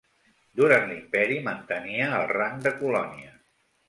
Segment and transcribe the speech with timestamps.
[0.59, 3.35] Durant l'imperi mantenia el rang de colònia.